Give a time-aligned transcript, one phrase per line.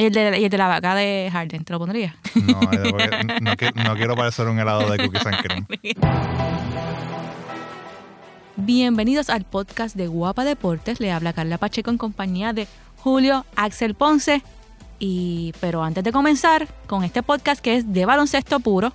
[0.00, 2.16] Y el, de, y el de la vaca de Harden, ¿te lo pondría?
[2.34, 2.58] No,
[2.90, 5.66] porque no, no quiero parecer un helado de cookies and cream.
[8.56, 11.00] Bienvenidos al podcast de Guapa Deportes.
[11.00, 12.66] Le habla Carla Pacheco en compañía de
[12.96, 14.42] Julio Axel Ponce.
[14.98, 18.94] Y, pero antes de comenzar con este podcast que es de baloncesto puro,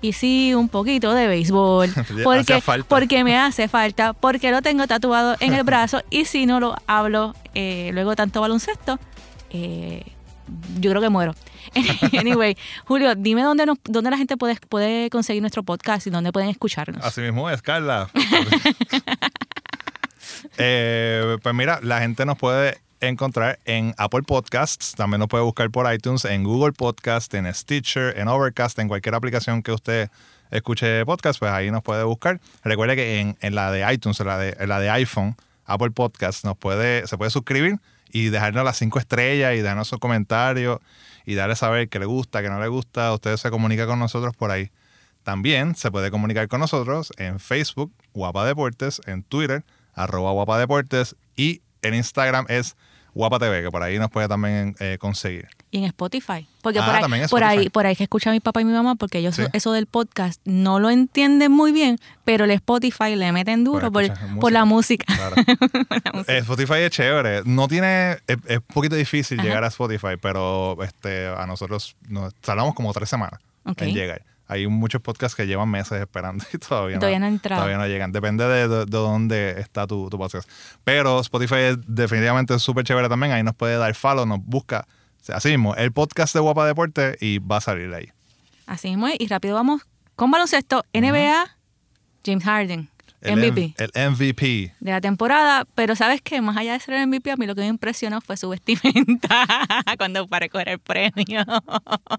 [0.00, 1.90] y sí, un poquito de béisbol,
[2.22, 6.60] porque, porque me hace falta, porque lo tengo tatuado en el brazo y si no
[6.60, 9.00] lo hablo eh, luego tanto baloncesto,
[9.50, 10.04] eh,
[10.80, 11.34] yo creo que muero.
[12.18, 16.32] anyway, Julio, dime dónde, nos, dónde la gente puede, puede conseguir nuestro podcast y dónde
[16.32, 17.04] pueden escucharnos.
[17.04, 18.08] Así mismo es, Carla.
[20.58, 25.70] Eh, pues mira, la gente nos puede encontrar en Apple Podcasts, también nos puede buscar
[25.70, 30.10] por iTunes, en Google Podcast, en Stitcher, en Overcast, en cualquier aplicación que usted
[30.50, 32.40] escuche podcast, pues ahí nos puede buscar.
[32.64, 35.90] Recuerde que en, en la de iTunes, en la de, en la de iPhone, Apple
[35.90, 37.78] Podcasts, nos puede, se puede suscribir
[38.10, 40.78] y dejarnos las cinco estrellas y dejarnos sus comentarios
[41.24, 43.12] y darle a saber que le gusta, que no le gusta.
[43.12, 44.70] Usted se comunica con nosotros por ahí.
[45.24, 50.64] También se puede comunicar con nosotros en Facebook, Guapa Deportes, en Twitter, arroba Guapa
[51.36, 52.76] y en Instagram es
[53.12, 55.48] Guapa TV, que por ahí nos puede también eh, conseguir.
[55.76, 56.46] Y en Spotify.
[56.62, 57.70] Porque Ah, por, ahí, en por, ahí, Spotify.
[57.70, 59.42] por ahí que escucha a mi papá y mi mamá, porque ellos Sí.
[59.52, 64.04] eso del podcast no lo entienden muy bien, pero el Spotify le meten duro por,
[64.40, 65.04] por la música.
[65.14, 65.36] Claro.
[66.28, 67.42] Eh, Spotify es chévere.
[67.44, 68.12] No tiene.
[68.26, 69.46] Es, es un poquito difícil Ajá.
[69.48, 73.40] llegar a Spotify, pero este a nosotros nos tardamos como tres semanas
[73.76, 74.22] en llegar.
[74.48, 77.62] Hay muchos podcasts que llevan meses esperando y todavía, Todavía no entrado.
[77.62, 78.12] Todavía no llegan.
[78.12, 80.48] Depende de, de- de dónde está tu, tu podcast.
[80.84, 83.32] Pero Spotify es definitivamente súper chévere también.
[83.32, 84.86] Ahí nos puede dar follow, nos busca.
[85.34, 88.08] Así mismo, el podcast de Guapa Deporte y va a salir ahí.
[88.66, 89.08] Así mismo.
[89.18, 89.82] Y rápido vamos
[90.14, 90.84] con baloncesto.
[90.92, 91.46] NBA,
[92.24, 92.88] James Harden,
[93.20, 93.74] El MVP.
[93.78, 94.72] M- El MVP.
[94.80, 97.54] de la temporada, pero sabes que más allá de ser el MVP, a mí lo
[97.54, 99.46] que me impresionó fue su vestimenta
[99.98, 101.44] cuando para coger el premio.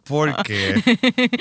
[0.05, 0.81] Porque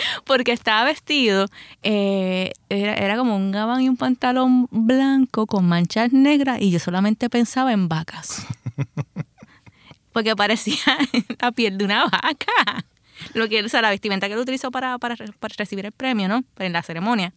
[0.25, 1.47] Porque estaba vestido,
[1.83, 6.79] eh, era, era como un gabán y un pantalón blanco con manchas negras y yo
[6.81, 8.47] solamente pensaba en vacas.
[10.17, 10.79] Porque parecía
[11.43, 12.85] la piel de una vaca.
[13.35, 16.27] Lo que, o sea, la vestimenta que él utilizó para, para, para recibir el premio,
[16.27, 16.43] ¿no?
[16.59, 17.35] En la ceremonia.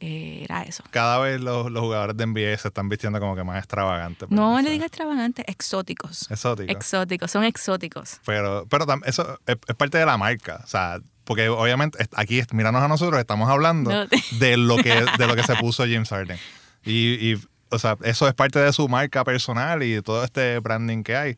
[0.00, 0.82] eh, era eso.
[0.90, 4.28] cada vez los, los jugadores de NBA se están vistiendo como que más extravagantes.
[4.32, 4.64] No ¿verdad?
[4.64, 6.28] le digas extravagantes, exóticos.
[6.28, 6.74] Exóticos.
[6.74, 8.18] Exóticos, son exóticos.
[8.26, 10.60] Pero, pero eso es, es parte de la marca.
[10.64, 14.06] O sea, porque obviamente aquí, míranos a nosotros, estamos hablando No.
[14.40, 16.38] de, lo que, de lo que se puso James Harden.
[16.84, 17.38] Y, y,
[17.70, 21.36] o sea, eso es parte de su marca personal y todo este branding que hay.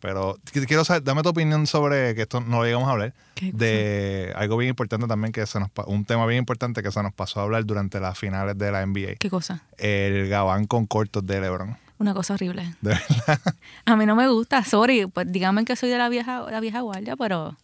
[0.00, 3.14] Pero qu- quiero saber, dame tu opinión sobre, que esto no lo llegamos a hablar,
[3.40, 7.12] de algo bien importante también, que se nos un tema bien importante que se nos
[7.12, 9.16] pasó a hablar durante las finales de la NBA.
[9.18, 9.62] ¿Qué cosa?
[9.76, 11.76] El gabán con cortos de LeBron.
[11.98, 12.62] Una cosa horrible.
[12.80, 13.40] De verdad.
[13.84, 16.80] A mí no me gusta, sorry, pues díganme que soy de la vieja, la vieja
[16.80, 17.56] guardia, pero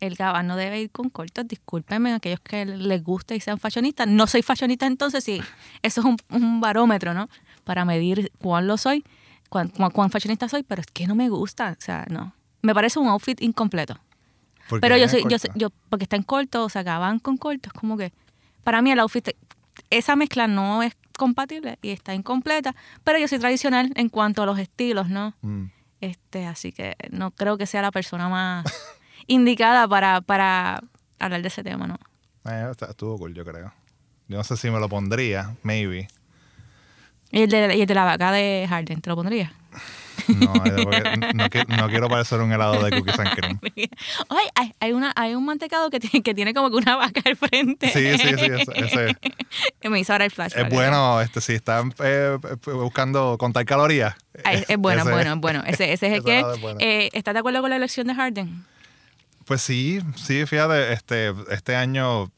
[0.00, 1.46] el gabán no debe ir con cortos.
[1.46, 4.08] Discúlpenme a aquellos que les guste y sean fashionistas.
[4.08, 5.40] No soy fashionista entonces, sí.
[5.82, 7.28] Eso es un, un barómetro, ¿no?
[7.62, 9.04] Para medir cuán lo soy,
[9.48, 11.76] cuán, cuán, cuán fashionista soy, pero es que no me gusta.
[11.78, 12.32] O sea, no.
[12.62, 13.98] Me parece un outfit incompleto.
[14.80, 17.68] Pero yo soy, yo, soy- yo, porque está en corto, o sea, gabán con corto,
[17.68, 18.12] es como que,
[18.64, 19.28] para mí el outfit,
[19.90, 22.74] esa mezcla no es compatible y está incompleta,
[23.04, 25.34] pero yo soy tradicional en cuanto a los estilos, ¿no?
[25.42, 25.66] Mm.
[26.00, 28.64] Este, así que no creo que sea la persona más
[29.28, 30.82] indicada para, para
[31.20, 31.98] hablar de ese tema, ¿no?
[32.50, 33.72] Eh, estuvo cool, yo creo.
[34.28, 36.08] Yo no sé si me lo pondría, maybe.
[37.30, 39.52] Y el de, y el de la vaca de Harden, ¿te lo pondría?
[40.28, 43.60] No, eh, porque no, no quiero parecer un helado de cookies and cream.
[44.28, 47.20] Ay, hay, hay, una, hay un mantecado que tiene, que tiene como que una vaca
[47.24, 47.88] al frente.
[47.90, 49.16] Sí, sí, sí, ese, ese-
[49.80, 50.66] Que me hizo ahora el flashback.
[50.66, 54.14] es bueno, este, si están eh, eh, buscando contar calorías.
[54.44, 55.62] Ay, es bueno, es bueno, es bueno.
[55.66, 56.40] Ese, ese es el que...
[56.40, 56.46] es
[56.80, 58.64] eh, ¿Estás de acuerdo con la elección de Harden?
[59.44, 62.32] Pues sí, sí, fíjate, este, este año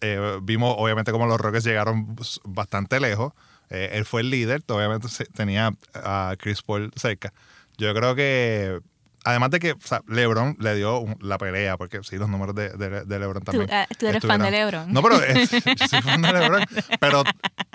[0.00, 3.32] eh, vimos obviamente como los Rockets llegaron bastante lejos.
[3.70, 7.32] Eh, él fue el líder, obviamente tenía a Chris Paul cerca.
[7.78, 8.80] Yo creo que,
[9.24, 12.70] además de que o sea, LeBron le dio la pelea, porque sí, los números de,
[12.70, 13.68] de- de LeBron también.
[13.72, 14.92] ah, tú eres fan de LeBron.
[14.92, 16.64] No, pero eh, yo soy fan de LeBron.
[17.00, 17.24] Pero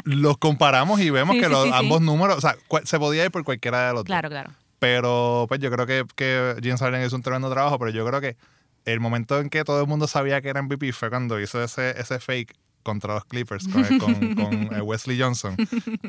[0.06, 2.98] los comparamos y vemos Sí, que sí, los, sí, ambos números, o sea, cual- se
[3.00, 4.06] podía ir por cualquiera de los dos.
[4.06, 4.52] Claro, claro.
[4.80, 8.22] Pero pues yo creo que, que James Harden hizo un tremendo trabajo, pero yo creo
[8.22, 8.38] que
[8.86, 12.00] el momento en que todo el mundo sabía que era MVP fue cuando hizo ese,
[12.00, 12.56] ese fake
[12.90, 15.56] contra los Clippers con, con- con, eh, Wesley Johnson,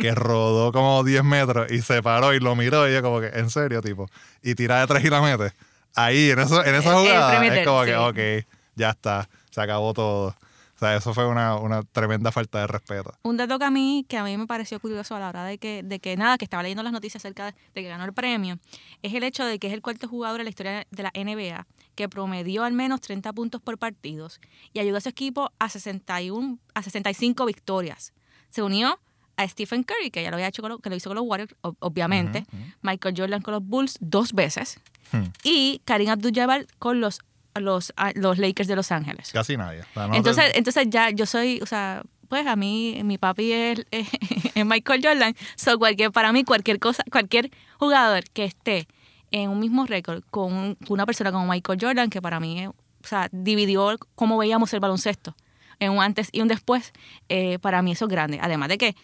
[0.01, 3.29] que rodó como 10 metros y se paró y lo miró y yo como que,
[3.29, 4.09] en serio, tipo,
[4.43, 5.53] y tira de tres y la mete.
[5.95, 7.91] Ahí, en, eso, en esa El- el jugada, es como sí.
[7.91, 8.47] que, ok,
[8.77, 10.35] ya está, se acabó todo.
[10.81, 13.13] Sea, eso fue una, una tremenda falta de respeto.
[13.23, 15.59] Un dato que a mí, que a mí me pareció curioso a la hora de
[15.59, 18.13] que, de que nada, que estaba leyendo las noticias acerca de, de que ganó el
[18.13, 18.59] premio,
[19.03, 21.67] es el hecho de que es el cuarto jugador en la historia de la NBA
[21.95, 24.41] que promedió al menos 30 puntos por partidos
[24.73, 28.13] y ayudó a su equipo a, 61, a 65 victorias.
[28.49, 28.99] Se unió
[29.37, 31.25] a Stephen Curry, que ya lo había hecho con lo, que lo hizo con los
[31.27, 32.45] Warriors, ob- obviamente.
[32.83, 34.81] Michael Jordan con los Bulls dos veces
[35.13, 35.25] Hmm.
[35.43, 37.19] y Karim Abdul-Jabbar con los,
[37.55, 39.31] los, a- los Lakers de Los Ángeles.
[39.33, 39.81] Casi nadie.
[39.81, 43.19] O sea, no Entonces, te- entonces ya yo soy, o sea, pues a mí, mi
[43.19, 43.87] papi es,
[44.55, 45.35] es Michael Jordan.
[45.57, 48.87] So cualquier, para mí, cualquier cosa, cualquier jugador que esté
[49.33, 52.69] en un mismo récord con un- una persona como Michael Jordan, que para mí, es-
[52.69, 55.35] o sea, dividió cómo veíamos el baloncesto
[55.79, 56.93] en un antes y un después,
[57.31, 58.39] eh, para mí eso es grande.
[58.43, 58.95] Además de que,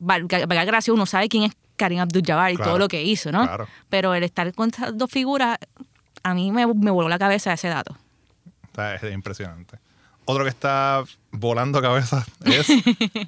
[0.00, 3.30] valga valga gracia, uno sabe quién es Karim Abdul-Jabbar y Claro, todo lo que hizo,
[3.32, 3.44] ¿no?
[3.44, 3.68] claro.
[3.88, 5.58] Pero el estar con estas dos figuras,
[6.22, 7.96] a mí me, me voló la cabeza ese dato.
[9.02, 9.78] es impresionante.
[10.28, 12.66] Otro que está volando cabeza es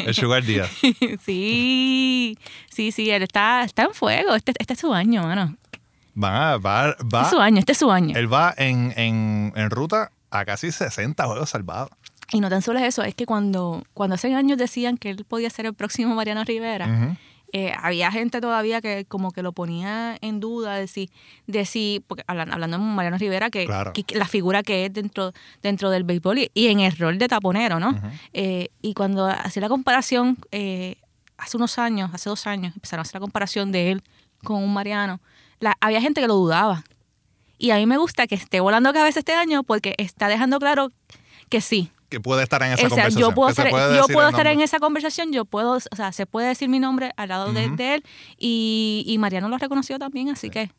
[0.00, 0.68] el Sugar Díaz.
[1.24, 2.36] sí,
[2.70, 4.34] sí, sí, él está, está en fuego.
[4.34, 5.56] Este, este es su año, mano.
[6.14, 8.16] Van a, va, Este va, es su año, este es su año.
[8.16, 11.90] él va en, en, en ruta a casi 60 juegos salvados.
[12.32, 15.24] Y no tan solo es eso, es que cuando, cuando hace años decían que él
[15.24, 17.16] podía ser el próximo Mariano Rivera, Ujú.
[17.52, 21.10] Eh, había gente todavía que como que lo ponía en duda de si,
[21.46, 23.92] de si porque hablan- hablando de Mariano Rivera, que, Claro.
[23.94, 27.16] que- que la figura que es dentro, dentro del béisbol y, y en el rol
[27.18, 27.98] de taponero, ¿no?
[28.34, 30.96] Eh, y cuando hacía la comparación, eh,
[31.38, 34.02] hace unos años, hace dos años, empezaron a hacer la comparación de él
[34.44, 35.20] con un Mariano,
[35.60, 36.84] la- había gente que lo dudaba.
[37.56, 40.92] Y a mí me gusta que esté volando cabeza este año porque está dejando claro
[41.48, 43.20] que sí, Que puede estar en esa o sea, conversación.
[43.20, 46.48] yo puedo estar, yo puedo estar en esa conversación, yo puedo, o sea, se puede
[46.48, 47.76] decir mi nombre al lado de, Ujú.
[47.76, 48.04] de él
[48.38, 50.70] y, y Mariano lo reconoció también, así que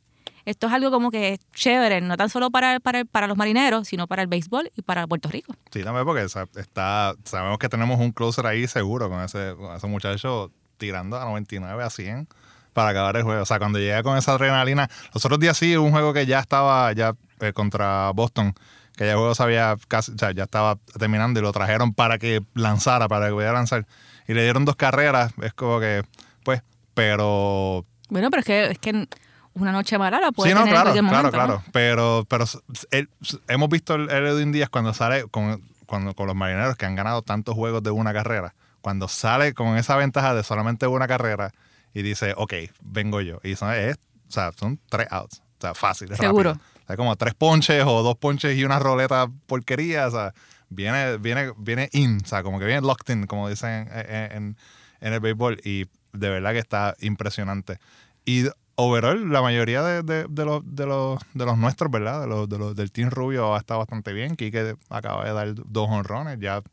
[0.45, 4.07] esto es algo como que chévere, no tan solo para, para, para los marineros, sino
[4.07, 5.53] para el béisbol y para Puerto Rico.
[5.71, 9.85] Sí, también porque está, sabemos que tenemos un closer ahí seguro con ese, con ese
[9.85, 12.27] muchacho tirando a 99 a 100
[12.73, 13.43] para acabar el juego.
[13.43, 14.89] O sea, cuando llega con esa adrenalina.
[15.13, 18.53] Los otros días sí, un juego que ya estaba ya eh, contra Boston,
[18.99, 21.93] que ya el juego se había casi, o sea, ya estaba terminando y lo trajeron
[21.93, 23.87] para que lanzara, para que pudiera lanzar.
[24.27, 25.31] Y le dieron dos carreras.
[25.41, 26.03] Es como que,
[26.43, 26.63] pues,
[26.93, 29.07] pero Bueno, pero es que, es que
[29.53, 31.37] una noche mala la puede sí, no, tener en claro, cualquier claro, momento.
[31.37, 31.45] ¿no?
[31.45, 31.63] claro.
[31.71, 32.45] Pero, pero
[32.91, 33.09] él-
[33.47, 36.95] hemos visto el, el Edwin Díaz cuando sale con, cuando, con los marineros que han
[36.95, 38.53] ganado tantos juegos de una carrera.
[38.81, 41.53] Cuando sale con esa ventaja de solamente una carrera
[41.93, 43.39] y dice, ok, vengo yo.
[43.45, 43.95] Y son, es,
[44.27, 45.41] o sea, son tres outs.
[45.57, 46.13] O sea, fácil.
[46.17, 46.51] Seguro.
[46.55, 46.65] rápido.
[46.89, 50.07] Sea, como tres ponches o dos ponches y una roleta porquería.
[50.07, 50.33] O sea,
[50.69, 52.17] viene, viene, viene in.
[52.23, 54.57] O sea, como que viene locked in, como dicen en, en-
[55.01, 55.59] en el béisbol.
[55.63, 57.77] Y de verdad que está impresionante.
[58.25, 62.21] Y overall, la mayoría de, de- de los, de, los, de los nuestros, ¿verdad?
[62.21, 64.35] De los, de los del Team Rubio ha estado bastante bien.
[64.35, 66.39] Quique acaba de dar dos honrones.
[66.39, 66.63] Ya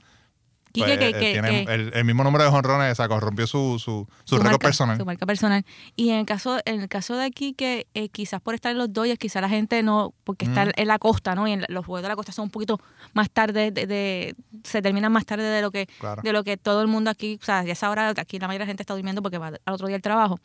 [0.85, 2.93] Quique, pues, que- eh, que- tiene que- el, el mismo número de honrones.
[2.93, 4.97] O sea, corrompió su, su, su, récord marca, personal.
[4.99, 5.65] Su marca personal.
[5.97, 8.79] Y en el caso, en el caso de aquí, que eh, quizás por estar en
[8.79, 10.71] los Dodgers, quizás la gente no, porque está Mm.
[10.77, 11.47] en la costa, ¿no?
[11.49, 12.81] Y en la- los juegos de la costa son un poquito
[13.13, 14.35] más tarde, de, de-
[14.65, 16.23] se terminan más tarde de lo que Claro.
[16.23, 18.65] de lo que todo el mundo aquí, o sea, ya esa hora aquí la mayoría
[18.65, 20.39] de la gente está durmiendo porque va al otro día al trabajo.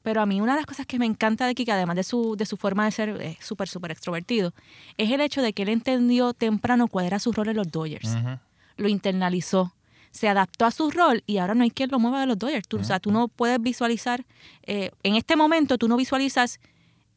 [0.00, 2.36] Pero a mí una de las cosas que me encanta de Kike, además de su,
[2.36, 4.54] de su forma de ser eh, súper, súper extrovertido,
[4.96, 8.14] es el hecho de que él entendió temprano cuál era su rol en los Dodgers
[8.14, 8.38] Ujú.
[8.78, 9.74] Lo internalizó,
[10.10, 12.66] se adaptó a su rol y ahora no hay quien lo mueva de los Dodgers.
[12.66, 14.24] Tú, O sea, tú no puedes visualizar,
[14.62, 16.58] eh, en este momento tú no visualizas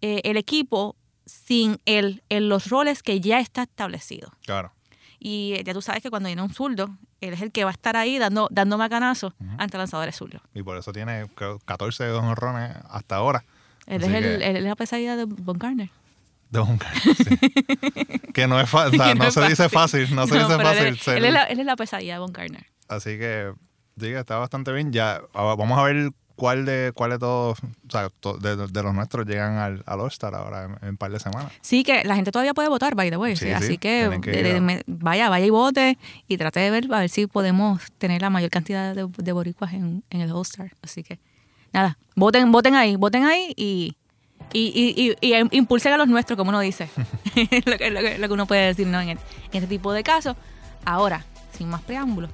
[0.01, 4.33] eh, el equipo sin él en los roles que ya está establecido.
[4.45, 4.73] Claro.
[5.19, 7.69] Y eh, ya tú sabes que cuando viene un zurdo, él es el que va
[7.69, 10.41] a estar ahí dando, dando macanazo ante lanzadores zurdos.
[10.55, 13.45] Y por eso tiene creo, 14 honrones hasta ahora.
[13.85, 15.89] Él Así es, el, que- él es la pesadilla de Von Garner.
[16.51, 18.21] De un Garner, sí.
[18.33, 20.97] que no es fácil, Que no, es se dice fácil, no se dice él fácil.
[20.99, 22.65] ser- él, es la, él es la pesadilla de Von Garner.
[22.89, 23.53] Así que,
[23.95, 24.91] diga, está bastante bien.
[24.91, 28.83] Ya, ahora vamos a ver cuál de cuál de todos, o sea, to- de, de
[28.83, 31.53] los nuestros llegan al, al All-Star ahora en, en un par de semanas.
[31.61, 33.35] Sí, que la gente todavía puede votar, by the way.
[33.37, 36.69] Sí, sí, sí, así que, que de- de- vaya, vaya y vote y trate de
[36.71, 40.31] ver a ver si podemos tener la mayor cantidad de, de boricuas en, en el
[40.31, 40.73] All-Star.
[40.81, 41.19] Así que,
[41.71, 43.95] nada, voten, voten ahí, voten ahí y,
[44.53, 46.89] y, y, y- y impulsen a los nuestros, como uno dice.
[47.65, 48.99] lo, que, lo que- lo que uno puede decir ¿no?
[49.01, 50.35] en, el- en este tipo de casos.
[50.85, 51.23] Ahora,
[51.57, 52.31] sin más preámbulos,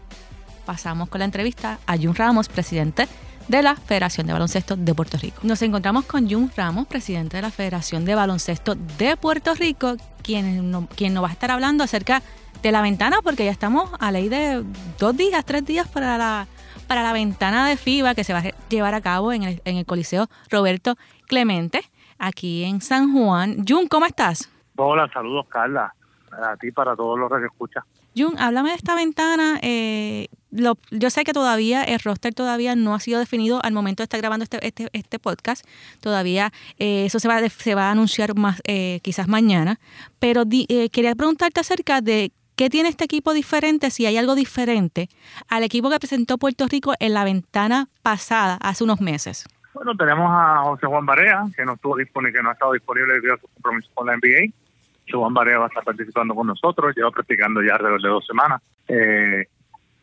[0.65, 3.07] pasamos con la entrevista a Jun Ramos, presidente
[3.47, 5.39] de la Federación de Baloncesto de Puerto Rico.
[5.43, 10.69] Nos encontramos con Jun Ramos, presidente de la Federación de Baloncesto de Puerto Rico, quien,
[10.71, 12.21] no- quien nos va a estar hablando acerca
[12.61, 14.63] de la ventana, porque ya estamos a ley de
[14.99, 16.47] dos días, tres días para la,
[16.87, 19.77] para la ventana de FIBA que se va a llevar a cabo en el, en
[19.77, 20.97] el Coliseo Roberto
[21.27, 21.81] Clemente,
[22.17, 23.63] aquí en San Juan.
[23.67, 24.49] Jun, ¿cómo estás?
[24.75, 25.93] Hola, saludos Carla,
[26.31, 27.83] a ti para todos los que escuchan.
[28.15, 29.59] Jun, háblame de esta ventana.
[29.61, 34.05] Eh, yo sé que todavía el roster todavía no ha sido definido al momento de
[34.05, 35.65] estar grabando este, este, este podcast.
[35.99, 39.79] Todavía eh, eso se va, se va a anunciar más eh, quizás mañana.
[40.19, 45.09] Pero quería preguntarte acerca de qué tiene este equipo diferente, si hay algo diferente
[45.47, 49.45] al equipo que presentó Puerto Rico en la ventana pasada, hace unos meses.
[49.77, 53.13] Bueno, tenemos a José Juan Barea, que no estuvo disponible, que no ha estado disponible
[53.13, 54.51] debido a su compromiso con la NBA.
[55.05, 58.25] José Juan Barea va a estar participando con nosotros, lleva practicando ya alrededor de dos
[58.25, 58.59] semanas.
[58.87, 59.45] Eh,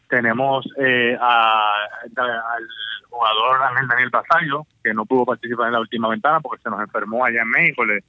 [0.08, 2.68] tenemos eh, al
[3.10, 6.80] jugador Ángel Daniel Basayo, que no pudo participar en la última ventana porque se nos
[6.80, 8.04] enfermó allá en México, le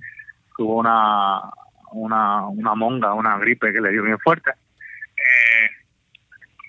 [0.55, 1.41] tuvo una,
[1.93, 4.51] una, una monga, una gripe que le dio bien fuerte.
[4.51, 5.69] Eh,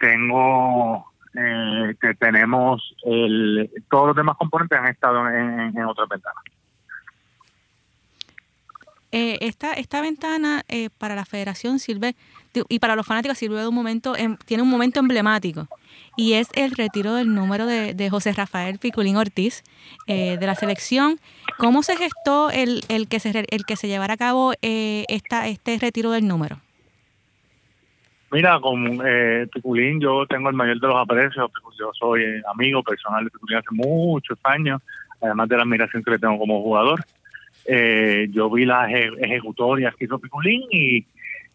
[0.01, 1.05] tengo
[1.39, 6.09] eh, que tenemos el, todos los demás componentes han estado en, en, otras.
[9.13, 12.17] Eh, esta, esta ventana eh, para la federación sirve,
[12.69, 15.69] y para los fanáticos sirve de un momento, em, tiene un momento emblemático,
[16.17, 19.63] y es el retiro del número de, de José Rafael Piculín Ortiz
[20.07, 21.19] de la selección.
[21.59, 25.79] ¿Cómo se gestó el, el, que, se, el que se llevara a cabo esta, este
[25.79, 26.61] retiro del número?
[28.33, 31.51] Mira, con eh, Piculín yo tengo el mayor de los aprecios.
[31.79, 34.83] Yo soy amigo personal de Piculín hace muchos años,
[35.21, 37.05] además de la admiración que le tengo como jugador.
[37.67, 41.07] Eh, yo vi las ejecutorias que hizo Piculín y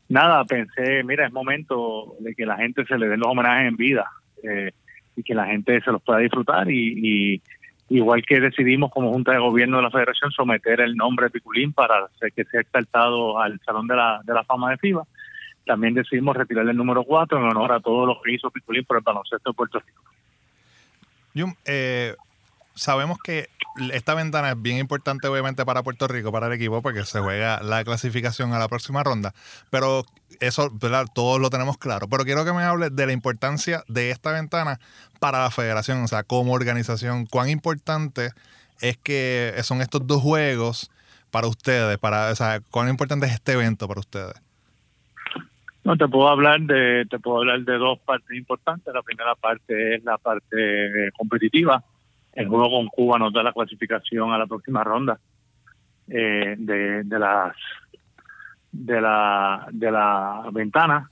[0.09, 3.75] nada, pensé, mira, es momento de que la gente se le dé los homenajes en
[3.75, 4.09] vida
[4.43, 4.71] eh,
[5.15, 7.41] y que la gente se los pueda disfrutar y,
[7.89, 11.73] igual que decidimos como Junta de Gobierno de la Federación someter el nombre de Piculín
[11.73, 15.03] para que sea exaltado al Salón de la, de la Fama de FIBA,
[15.65, 18.97] también decidimos retirar el número 4 en honor a todo lo que hizo Piculín por
[18.97, 20.01] el baloncesto de Puerto Rico.
[21.65, 22.15] Eh,
[22.75, 23.47] sabemos que
[23.93, 27.61] esta ventana es bien importante obviamente para Puerto Rico, para el equipo, porque se juega
[27.61, 29.33] la clasificación a la próxima ronda,
[29.69, 30.03] pero
[30.39, 30.71] eso
[31.13, 32.07] todos lo tenemos claro.
[32.09, 34.79] Pero quiero que me hable de la importancia de esta ventana
[35.19, 38.31] para la federación, o sea, como organización, cuán importante
[38.81, 40.91] es que son estos dos juegos
[41.29, 44.40] para ustedes, para, o sea, cuán importante es este evento para ustedes.
[45.83, 48.93] No, te puedo hablar de te puedo hablar de dos partes importantes.
[48.93, 51.83] La primera parte es la parte competitiva.
[52.33, 55.19] El juego con Cuba nos da la clasificación a la próxima ronda
[56.07, 57.55] eh, de, de las
[58.71, 61.09] de la de la ventana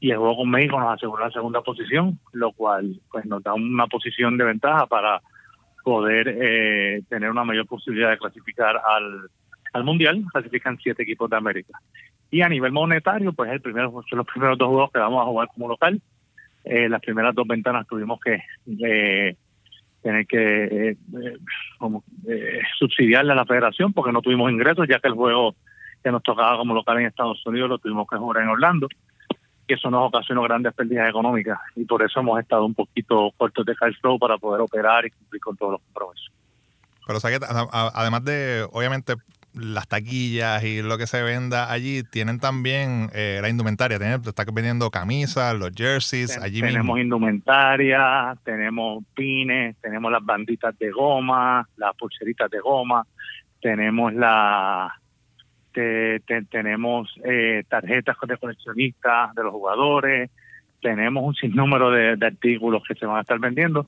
[0.00, 3.54] y el juego con México nos asegura la segunda posición, lo cual pues nos da
[3.54, 5.20] una posición de ventaja para
[5.84, 9.28] poder eh, tener una mayor posibilidad de clasificar al,
[9.72, 10.22] al mundial.
[10.32, 11.78] Clasifican siete equipos de América.
[12.30, 15.26] Y a nivel monetario, pues el primero son los primeros dos juegos que vamos a
[15.26, 16.00] jugar como local.
[16.64, 18.42] Eh, las primeras dos ventanas tuvimos que
[18.84, 19.36] eh,
[20.02, 20.96] tener que eh,
[21.78, 22.02] como,
[22.78, 25.54] subsidiarle a la federación porque no tuvimos ingresos, ya que el juego
[26.02, 28.88] que nos tocaba como local en Estados Unidos lo tuvimos que jugar en Orlando.
[29.68, 33.66] Y eso nos ocasionó grandes pérdidas económicas y por eso hemos estado un poquito cortos
[33.66, 36.32] de cash flow para poder operar y cumplir con todos los compromisos.
[37.06, 37.18] Pero
[37.72, 39.14] además de, obviamente,
[39.56, 43.98] las taquillas y lo que se venda allí, tienen también eh, la indumentaria.
[43.98, 50.90] Tienen, están vendiendo camisas, los jerseys, allí Tenemos indumentaria, tenemos pines, tenemos las banditas de
[50.90, 53.06] goma, las pulseritas de goma,
[53.60, 54.94] tenemos la
[56.50, 60.30] tenemos eh, tarjetas de coleccionistas de los jugadores,
[60.80, 63.86] tenemos un sinnúmero de, de artículos que se van a estar vendiendo.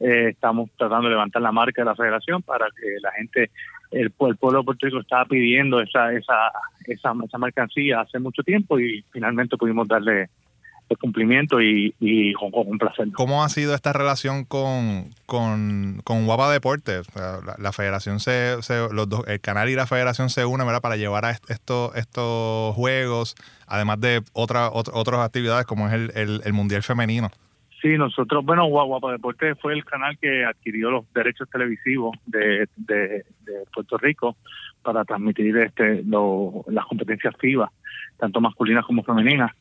[0.00, 3.50] Eh, estamos tratando de levantar la marca de la federación para que la gente
[3.90, 6.34] el, pueblo de Puerto Rico estaba pidiendo esa, esa,
[6.86, 10.28] esa, esa mercancía hace mucho tiempo y finalmente pudimos darle
[10.88, 13.08] el cumplimiento y, y con, un placer.
[13.12, 17.06] ¿Cómo ha sido esta relación con, con, con Guapa Deportes?
[17.58, 18.56] La, federación se,
[18.92, 20.80] los dos, el canal y la federación se unen ¿verdad?
[20.80, 23.34] para llevar a estos, estos juegos,
[23.66, 27.30] además de otra, otras actividades como es el, el, el Mundial Femenino.
[27.80, 33.24] Sí, nosotros, bueno, Guapa Deportes fue el canal que adquirió los derechos televisivos de, de,
[33.72, 34.36] Puerto Rico
[34.82, 37.70] para transmitir este las competencias FIBA,
[38.16, 39.52] tanto masculinas como femeninas.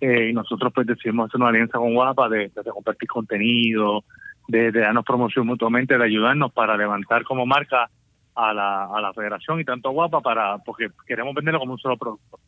[0.00, 4.04] Eh, y nosotros pues decidimos hacer una alianza con Guapa de, compartir contenido,
[4.46, 7.90] de, darnos promoción mutuamente, de ayudarnos para levantar como marca
[8.36, 11.78] a la, a la federación y tanto a Guapa para porque queremos venderlo como un
[11.78, 12.38] solo producto.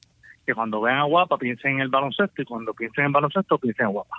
[0.46, 3.86] Que cuando vean a Guapa piensen en el baloncesto y cuando piensen en baloncesto piensen
[3.86, 4.16] en Guapa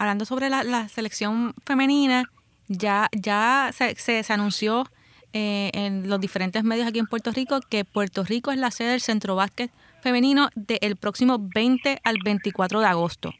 [0.00, 2.24] hablando sobre la, selección femenina,
[2.68, 4.90] ya, ya se, se, anunció
[5.34, 8.92] eh, en los diferentes medios aquí en Puerto Rico que Puerto Rico es la sede
[8.92, 13.34] del Centro Básquet Femenino del próximo 20 al 24 de agosto.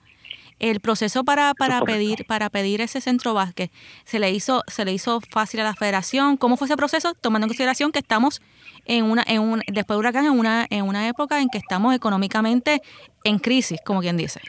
[0.59, 3.73] El proceso para, para pedir para pedir ese centro básquet
[4.05, 6.37] se le hizo se le hizo fácil a la Federación.
[6.37, 7.14] ¿Cómo fue ese proceso?
[7.14, 8.43] Tomando en consideración que estamos
[8.85, 11.95] en una en un después de huracán en una en una época en que estamos
[11.95, 12.83] económicamente
[13.25, 14.43] en crisis, como quien dice.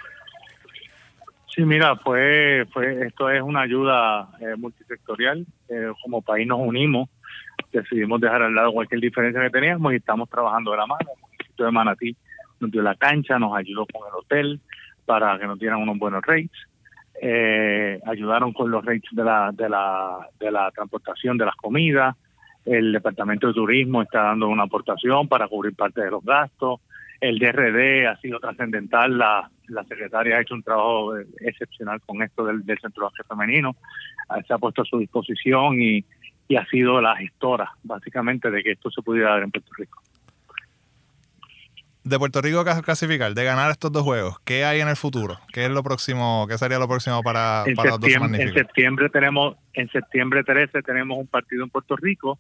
[1.54, 5.46] Sí, mira, fue, fue esto es una ayuda eh, multisectorial.
[5.68, 7.10] Eh, como país nos unimos,
[7.74, 11.10] decidimos dejar al lado cualquier diferencia que teníamos y estamos trabajando de la mano.
[11.14, 12.16] El municipio de Manatí
[12.62, 14.62] nos dio la cancha, nos ayudó con el hotel
[15.06, 16.52] para que nos dieran unos buenos rates.
[17.22, 22.16] Eh, ayudaron con los rates de la, de, la, de la transportación de las comidas.
[22.64, 26.80] El Departamento de Turismo está dando una aportación para cubrir parte de los gastos.
[27.22, 29.18] El DRD ha sido trascendental.
[29.18, 33.08] La, la secretaria ha hecho un trabajo eh, excepcional con esto del, del centro de
[33.08, 33.76] acceso femenino.
[34.28, 36.04] Ah, Se ha puesto a su disposición y,
[36.48, 40.02] y ha sido la gestora, básicamente, de que esto se pudiera dar en Puerto Rico.
[42.04, 45.38] De Puerto Rico a clasificar, de ganar estos dos juegos, ¿qué hay en el futuro?
[45.54, 46.48] ¿Qué es lo próximo?
[46.50, 48.68] ¿Qué sería lo próximo para, En para los dos septiembre, en magníficos?
[48.68, 52.40] septiembre tenemos, en septiembre 13 tenemos un partido en Puerto Rico.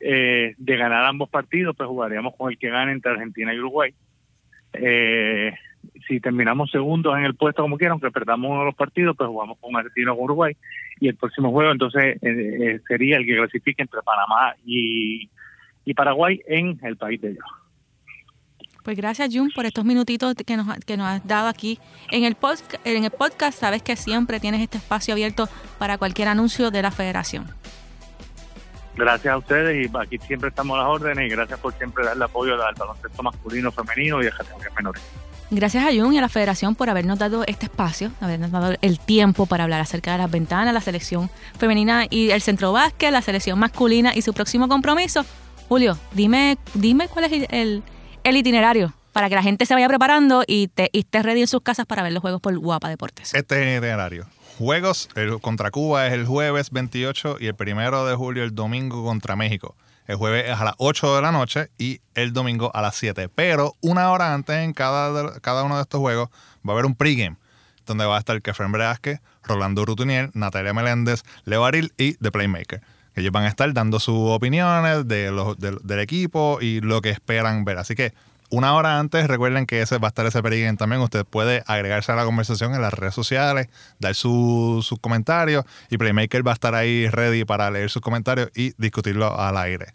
[0.00, 3.94] Eh, de ganar ambos partidos, pues jugaríamos con el que gane entre Argentina y Uruguay.
[4.72, 5.52] Eh,
[6.06, 9.28] si terminamos segundos en el puesto como quieran, aunque perdamos uno de los partidos, pues
[9.28, 10.56] jugamos con Argentina o con Uruguay.
[11.00, 15.30] Y el próximo juego, entonces, eh, eh, sería el que clasifique entre Panamá y,
[15.84, 17.44] y Paraguay en el país de ellos.
[18.82, 21.78] Pues gracias, Jun, por estos minutitos que nos, que nos has dado aquí
[22.10, 23.58] en el, podca- en el podcast.
[23.58, 25.48] Sabes que siempre tienes este espacio abierto
[25.78, 27.44] para cualquier anuncio de la federación.
[28.96, 32.24] Gracias a ustedes y aquí siempre estamos a las órdenes y gracias por siempre darle
[32.24, 35.02] apoyo al baloncesto masculino, femenino y a categorías menores.
[35.52, 39.00] Gracias a Jun y a la federación por habernos dado este espacio, habernos dado el
[39.00, 41.28] tiempo para hablar acerca de las ventanas, la selección
[41.58, 45.24] femenina y el centro básquet, la selección masculina y su próximo compromiso.
[45.68, 47.82] Julio, dime, dime cuál es el, el-
[48.22, 51.46] el itinerario para que la gente se vaya preparando y, te, y esté ready en
[51.48, 53.34] sus casas para ver los juegos por Guapa Deportes.
[53.34, 54.26] Este es el itinerario.
[54.60, 59.02] Juegos el, contra Cuba es el jueves 28 y el primero de julio el domingo
[59.02, 59.74] contra México.
[60.06, 63.30] El jueves es a las 8 de la noche y el domingo a las 7.
[63.30, 66.94] Pero una hora antes en cada, cada uno de estos juegos va a haber un
[66.94, 67.38] pregame
[67.86, 72.82] donde va a estar Kefren Breasque, Rolando Rutunier, Natalia Meléndez, Leo Aril y The Playmaker.
[73.14, 77.64] Ellos van a estar dando sus opiniones de los, del equipo y lo que esperan
[77.64, 77.78] ver.
[77.78, 78.12] Así que
[78.50, 81.00] una hora antes, recuerden que ese va a estar ese pregame también.
[81.02, 85.96] Usted puede agregarse a la conversación en las redes sociales, dar su- sus comentarios y
[85.98, 89.94] Playmaker va a estar ahí ready para leer sus comentarios y discutirlo al aire.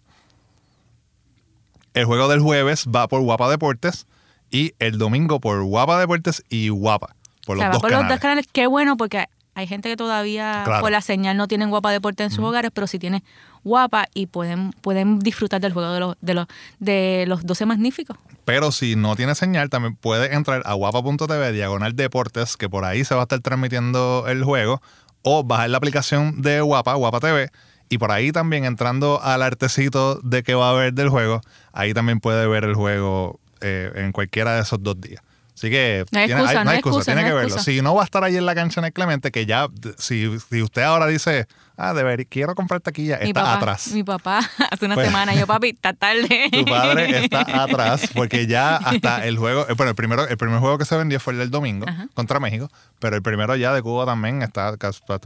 [1.94, 4.06] El juego del jueves va por Guapa Deportes
[4.52, 7.16] y el domingo por Guapa Deportes y Guapa.
[7.46, 8.10] Por O los sea, va dos por canales.
[8.10, 8.46] los dos canales.
[8.52, 10.82] Qué bueno porque hay gente que todavía Claro.
[10.82, 13.24] por la señal no tienen Guapa Deporte en sus hogares, pero sí tiene
[13.64, 16.48] Guapa y pueden, pueden disfrutar del juego de los, de los,
[16.80, 18.18] de los 12 magníficos.
[18.44, 23.04] Pero si no tiene señal, también puede entrar a guapa.tv, diagonal deportes, que por ahí
[23.06, 24.82] se va a estar transmitiendo el juego,
[25.24, 27.50] o bajar la aplicación de Guapa, Guapa TV,
[27.90, 31.42] y por ahí también entrando al artecito de que va a haber del juego,
[31.74, 35.24] ahí también puede ver el juego eh, en cualquiera de esos dos días.
[35.56, 37.48] Así que No hay excusa, no hay excusa, tiene no que verlo.
[37.48, 37.72] excusa.
[37.72, 40.38] Si no va a estar ahí en la cancha en el Clemente, que ya, si,
[40.50, 43.88] si usted ahora dice, ah, debería, quiero comprar taquilla, mi está papá, atrás.
[43.92, 44.40] Mi papá
[44.72, 46.50] hace una Pues- semana, yo papi, está tarde.
[46.52, 50.60] Tu padre está atrás porque ya hasta el juego, eh, bueno, el primero, el primer
[50.60, 52.08] juego que se vendió fue el del domingo Ajá.
[52.14, 54.76] contra México, pero el primero ya de Cuba también está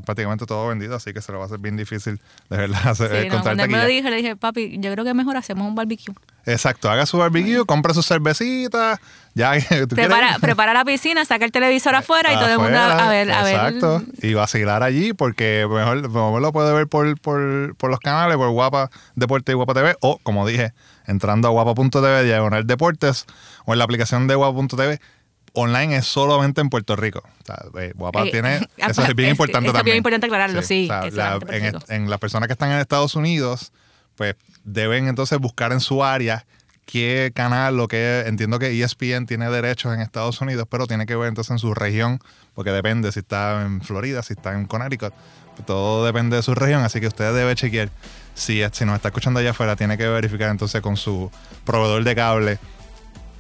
[0.05, 3.09] prácticamente todo vendido, así que se lo va a hacer bien difícil de verdad hacer,
[3.09, 5.37] Sí, eh, no, cuando él me lo dijo, le dije, papi, yo creo que mejor
[5.37, 6.13] hacemos un barbecue.
[6.45, 8.99] Exacto, haga su barbecue, compre sus cervecitas,
[9.35, 9.53] ya
[9.87, 13.31] ¿tú Prepara, prepara la piscina, saca el televisor afuera y todo el mundo a, ver,
[13.31, 13.53] a ver.
[13.55, 14.01] Exacto.
[14.21, 18.49] Y vacilar allí porque mejor, mejor lo puede ver por, por, por los canales, por
[18.51, 20.73] Guapa Deporte y Guapa TV, o como dije,
[21.07, 23.25] entrando a guapa.tv, diagonal deportes,
[23.65, 24.99] o en la aplicación de guapa.tv.
[25.53, 27.23] Online es solamente en Puerto Rico.
[27.41, 28.55] O sea, eh, Guapa Eh, tiene.
[28.81, 29.97] ah, Eso es bien es- importante eso es bien también.
[29.97, 32.77] importante aclararlo, sí, o sea, es la- solamente en, en las personas que están en
[32.77, 33.71] Estados Unidos,
[34.15, 36.45] pues deben entonces buscar en su área
[36.85, 41.15] qué canal, lo que entiendo que ESPN tiene derechos en Estados Unidos, pero tiene que
[41.15, 42.19] ver entonces en su región,
[42.53, 45.13] porque depende si está en Florida, si está en Connecticut,
[45.65, 47.89] todo depende de su región, así que usted debe chequear
[48.33, 51.29] si, si nos está escuchando allá afuera, tiene que verificar entonces con su
[51.65, 52.59] proveedor de cable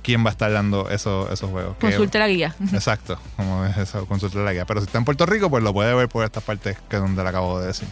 [0.03, 1.75] quién va a estar dando esos, esos juegos.
[1.77, 2.55] Que- Consulte la guía.
[2.73, 4.65] Exacto, como es eso, consulta la guía.
[4.65, 7.01] Pero si está en Puerto Rico, pues lo puede ver por estas partes que es
[7.01, 7.87] donde le acabo de decir.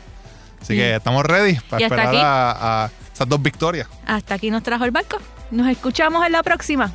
[0.61, 3.87] Así que estamos ready para esperar a esas dos victorias.
[4.05, 5.17] Hasta aquí nos trajo el barco.
[5.51, 6.91] Nos escuchamos en la próxima.